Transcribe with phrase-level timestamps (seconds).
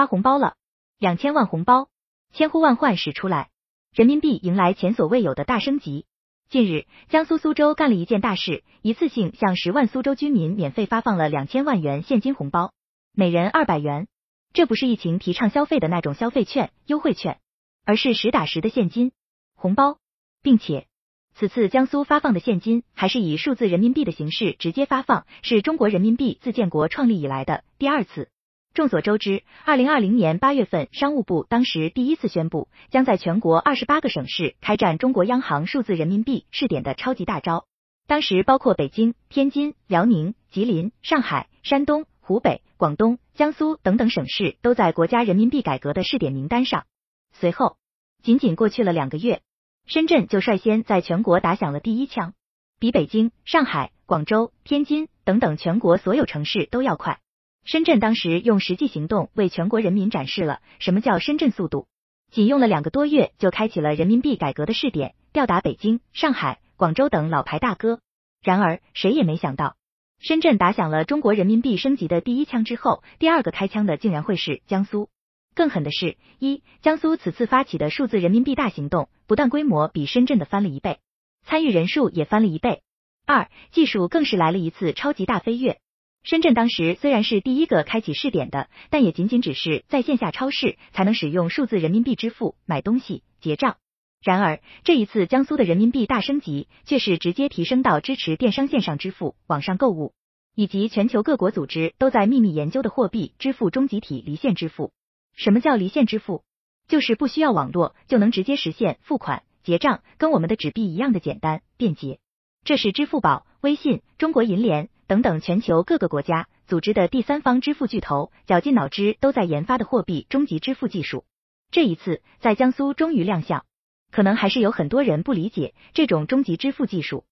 [0.00, 0.54] 发红包了，
[0.98, 1.90] 两千万红包，
[2.32, 3.50] 千呼万唤始出来，
[3.92, 6.06] 人民币迎来前所未有的大升级。
[6.48, 12.72] 近日，江苏苏州干了一件大事，一次性向十万苏州居民免费发放了两千万元现金红包，
[13.12, 14.08] 每人二百元。
[14.54, 17.38] 这不是疫情提倡消费的那种消费券、优惠券，
[17.84, 19.12] 而是实打实的现金
[19.54, 19.98] 红包，
[20.42, 20.86] 并且
[21.34, 28.30] 此次江苏发放的现金还是以数字人民币的形式直接发放，是中国人民币自建国创立以来的第二次。
[28.72, 37.66] 众所周知，二零二零年八月份，商务部当时第一次宣布，将在全国二十八个省市开展中国央行数字人民币试点的超级大招。
[38.06, 46.84] 当时包括北京、天津、辽宁、吉林、上海、山东、湖北、广东、江苏等等省市都在国家人民币改革的试点名单上。
[47.32, 47.76] 随后，
[48.22, 49.42] 仅仅过去了两个月，
[49.86, 52.34] 深圳就率先在全国打响了第一枪，
[52.78, 57.18] 比北京、上海、广州、天津等等全国所有城市都要快。
[57.64, 61.86] 深圳当时用实际行动为全国人民展示了什么叫深圳速度，
[62.30, 68.00] 仅用了两个多月就开启了人民币改革的试点，吊打北京、上海、广州等老牌大哥。
[68.42, 69.76] 然而，谁也没想到，
[70.18, 75.10] 深圳打响了中国人民币升级的第一枪之后，第二个开枪的竟然会是江苏。
[75.54, 81.00] 更狠的是，一江苏此次发起的数字人民币大行动，不但规模比深圳的翻了一倍，
[81.44, 82.80] 参与人数也翻了一倍；
[83.26, 85.78] 二技术更是来了一次超级大飞跃。
[86.22, 93.78] 深圳当时虽然是第一个开启试点的，但也仅仅只是在线下超市才能使用数字人民币支付买东西结账。
[94.22, 100.12] 然而这一次江苏的人民币大升级，却是直接提升到支持电商线上支付、网上购物，
[100.54, 104.92] 以及全球各国组织都在秘密研究的货币支付中集体离线支付。
[105.34, 106.44] 什么叫离线支付？
[106.86, 112.18] 就是不需要网络就能直接实现付款结账，跟我们的纸币一样的简单便捷。
[112.62, 114.90] 这是支付宝、微信、中国银联。
[115.10, 121.24] 等等，全球各个国家组织的第三方支付巨头绞尽脑汁都在研发的货币终极支付技术，
[121.72, 123.64] 这一次在江苏终于亮相。
[124.12, 127.24] 可能还是有很多人不理解这种终极支付技术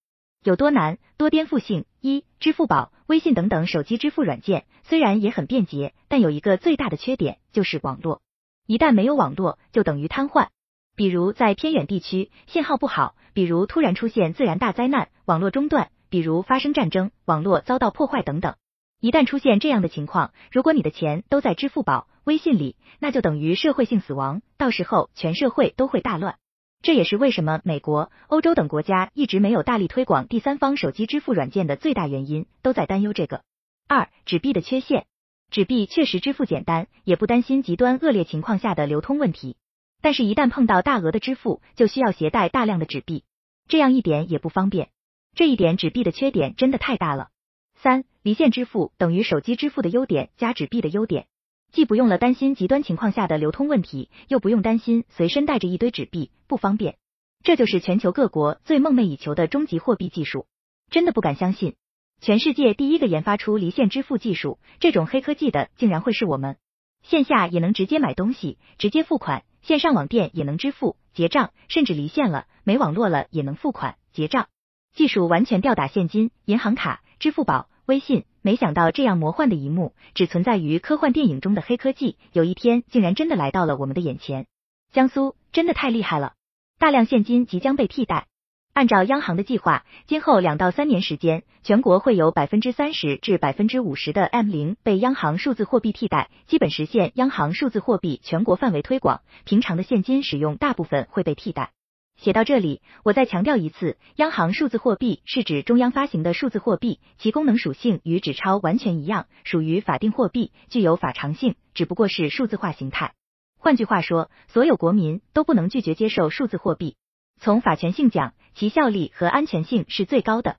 [0.42, 1.84] 有多难、多颠覆性。
[2.00, 8.22] 一、支付宝、微信等等手机支付软件虽然也很便捷，但有一个最大的缺点就是网络，
[8.66, 10.48] 一旦没有网络就等于瘫痪。
[10.96, 15.92] 比如在偏远地区信号不好，比如突然出现自然大灾难，网络中断。
[16.10, 18.56] 比如发生战争、网络遭到破坏等等，
[19.00, 26.36] 一旦出现这样的情况，如果你的钱都在支付宝、微信里，那就等于社会性死亡，到时候全社会都会大乱。
[26.80, 33.42] 这也是为什么美国、欧洲等国家一直没有大力推广第三方手机支付软件的最大原因，都在担忧这个。
[33.88, 35.06] 二、纸币的缺陷，
[35.50, 39.56] 纸币确实支付简单，也不担心极端恶劣情况下的流通问题，
[40.00, 43.24] 但是，一旦碰到大额的支付，就需要携带大量的纸币，
[43.66, 44.90] 这样一点也不方便。
[45.38, 47.28] 这一点纸币的缺点真的太大了。
[47.76, 51.28] 三，离线支付等于手机支付的优点加纸币的优点，
[51.70, 56.96] 既不用了担心极端情况下的流通问题，又不用担心随身带着一堆纸币不方便。
[57.44, 60.48] 这就是全球各国最梦寐以求的终极货币技术。
[60.90, 61.76] 真的不敢相信，
[62.20, 66.56] 全世界第一个研发出离线支付技术，这种黑科技的竟然会是我们。
[67.04, 74.48] 线下也能直接买东西，直接付款；线上网店也能支付结账，甚至离线了没网络了也能付款结账。
[74.98, 84.46] 技术完全吊打现金、银行卡、支付宝、微信，没想到这样魔幻的一幕，只存在于科幻电影中的黑科技，有一天竟然真的来到了我们的眼前。
[84.92, 86.32] 江苏真的太厉害了，
[86.80, 88.26] 大量现金即将被替代。
[88.72, 99.20] 按照央行的计划，今后两到三年时间，全国会有百分之三十至百分之五十的 M 零被央行数字货币替代，基本实现央行数字货币全国范围推广。
[99.44, 101.70] 平常的现金使用大部分会被替代。
[102.18, 113.14] 写到这里，我再强调一次，央行数字货币是指中央发行的数字货币，其功能属性与纸钞完全一样，属于法定货币，具有法偿性，只不过是数字化形态。
[113.56, 116.96] 换句话说，所有国民都不能拒绝接受数字货币。
[117.40, 120.56] 从法权性讲，其效力和安全性是最高的。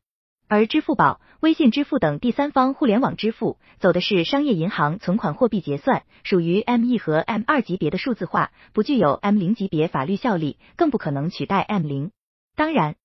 [0.47, 12.11] 而支付宝、微信支付等第三方互联网支付，走的是商业银行存款货币结算，属于 M 一和 M 二级别的数字化，不具有 M 零级别法律效力，更不可能取代 M 零。
[12.57, 12.95] 当然，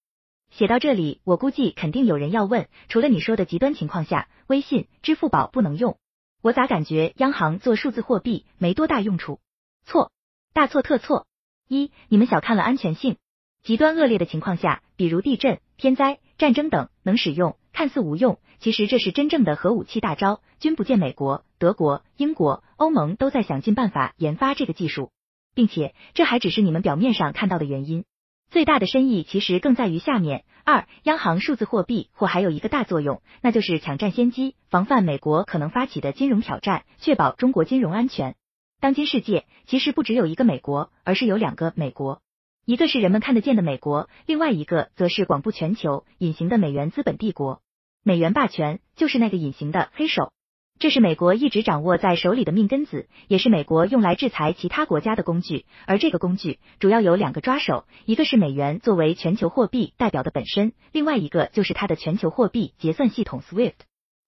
[0.51, 5.97] 写到这里，我估计肯定有人要问，除了你说的极端情况下，微信、支付宝不能用，
[6.43, 9.39] 我咋感觉央行做数字货币没多大用处？
[9.87, 10.11] 错，
[10.53, 11.29] 大错特错！
[11.69, 13.17] 一，你们小看了安全性，
[13.63, 16.19] 极端恶劣的情况下，比如地震、天灾。
[16.37, 20.41] 战争等能使用，看似无用，其实这是真正的核武器大招。
[20.61, 25.11] 君不见美国、德国、英国、欧盟都在想尽办法研发这个技术，
[25.55, 28.05] 并且这还只是你们表面上看到的原因，
[28.49, 30.45] 最大的深意其实更在于下面。
[30.65, 38.37] 二，央行数字货币或还有一个大作用，那就是抢占先机，防范美国可能发起的金融挑战，确保中国金融安全。
[38.81, 42.23] 当今世界其实不只有一个美国，而是有两个美国，
[42.65, 47.64] 一个是人们看得见的美国，另外一个则是广布全球、隐形的美元资本帝国。
[48.07, 50.31] 美元霸权就是那个隐形的黑手。
[50.79, 55.65] 这是美国一直掌握在手里的命根子，也是美国用来制裁其他国家的工具。
[55.87, 63.73] 而这个工具主要有两个抓手，一个是美元作为全球货币代表的本身，另外一个就是它的全球货币结算系统 SWIFT。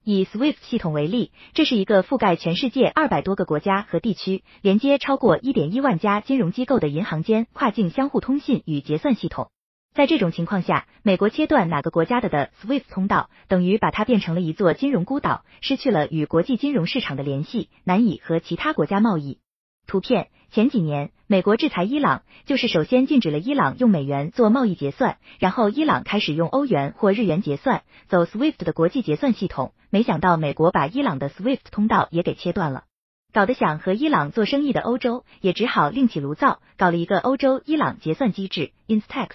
[0.03, 9.51] 以 SWIFT 系统为例，这是一个覆盖全世界二百多个国家和地区，连接超过一点一万家金融机构的银行间跨境相互通信与结算系统。
[9.97, 19.39] 在这种情况下，美国切断哪个国家的的 SWIFT 通道，等于把它变成了一座金融孤岛，失去了与国际金融市场的联系，难以和其他国家贸易。
[19.87, 29.73] 图片：前几年，美国制裁伊朗，就是首先禁止了伊朗用美元做贸易结算，然后伊朗开始用欧元或日元结算，走 SWIFT 的国际结算系统。
[29.89, 32.85] 没想到美国把伊朗的 SWIFT 通道也给切断了，
[33.33, 39.31] 搞得想和伊朗做生意的欧洲也只好另起炉灶，搞了一个欧洲伊朗结算机制 Instex。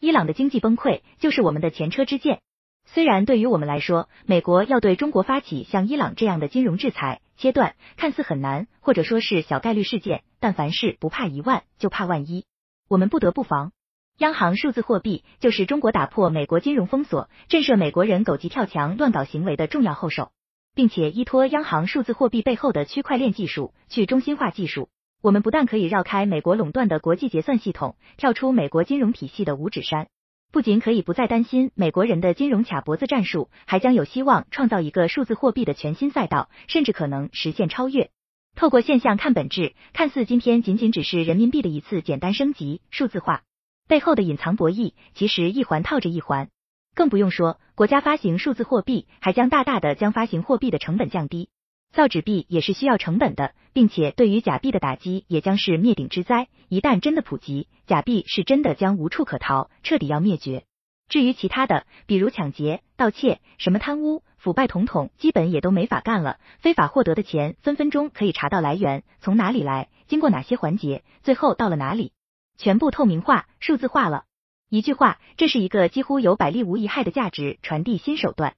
[0.00, 2.40] 伊朗的经济崩溃就是我们的前车之鉴。
[2.86, 12.44] 虽然对于我们来说，美国要对中国发起像伊朗这样的金融制裁切断，看似很难，或者说是小概率事件，但凡事不怕一万，就怕万一，
[12.88, 13.72] 我们不得不防。
[14.18, 20.30] 央行数字货币就是中国打破美国金融封锁、震慑美国人狗急跳墙、乱搞行为的重要后手，
[20.74, 24.90] 并且依托央行数字货币背后的区块链技术、去中心化技术。
[25.24, 30.08] 我们不但可以绕开美国垄断的国际结算系统，跳出美国金融体系的五指山，
[30.52, 38.10] 不仅可以不再担心美国人的金融卡脖子战术，还将有希望创造一个数字货币的全新赛道，甚至可能实现超越。
[38.54, 43.44] 透过现象看本质，看似今天仅仅只是人民币的一次简单升级、数字化，
[43.88, 46.50] 背后的隐藏博弈其实一环套着一环。
[46.94, 51.48] 更不用说，国家发行数字货币，还将大大的将发行货币的成本降低。
[51.94, 56.48] 造纸币也是需要成本的，并且对于假币的打击也将是灭顶之灾。
[56.68, 60.64] 一旦真的普及，假币是真的将无处可逃，彻底要灭绝。
[61.08, 66.40] 至于其他的，比如抢劫、盗窃、什么贪污腐败，统统基本也都没法干了。
[66.58, 72.12] 非法获得的钱，分分钟可以查到来源，从哪里来，经过哪些环节，最后到了哪里，
[72.58, 74.24] 全部透明化、数字化了。
[74.68, 78.54] 一句话，这是一个几乎有百利无一害的价值传递新手段。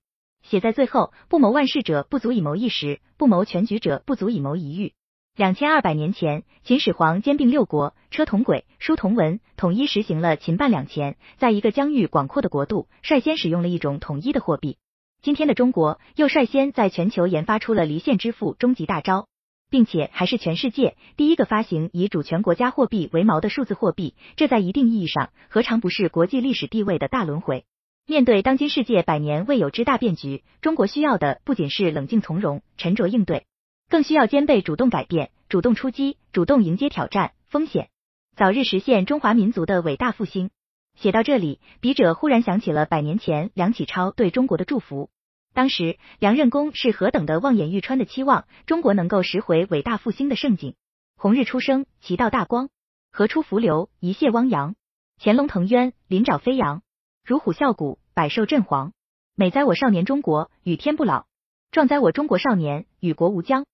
[0.48, 4.92] 写在最后，不谋万事者不足以谋一时，不谋全局者不足以谋一域。
[5.36, 14.78] 两千二百年前，秦始皇兼并六国，车同轨，书同文，统一实行了秦半两钱，在一个疆域广阔的国度，率先使用了一种统一的货币。
[15.20, 19.26] 今天的中国又率先在全球研发出了离线支付终极大招，
[19.68, 27.64] 并且还是全世界第一个发行以主权国家货币为锚的数字货币，这在一定意义上何尝不是国际历史地位的大轮回？
[28.08, 33.46] 面对当今世界百年未有之大变局，中国需要的不仅是冷静从容、沉着应对，
[33.90, 37.88] 更需要兼备主动改变、主动出击、主动迎接挑战、风险，
[38.36, 40.50] 早日实现中华民族的伟大复兴。
[40.94, 45.10] 写到这里，笔者忽然想起了百年前梁启超对中国的祝福。
[45.52, 50.76] 当时梁任公是何等的望眼欲穿的期望中国能够拾回伟大复兴的盛景。
[51.16, 52.68] 红日初升，其道大光；
[53.10, 54.76] 河出伏流，一泻汪洋。
[55.18, 56.82] 潜龙腾渊，鳞爪飞扬。
[57.26, 58.92] 如虎啸谷，百兽震惶。
[59.34, 61.24] 美哉我少年中国，与天不老；
[61.72, 63.66] 壮哉我中国少年，与国无疆。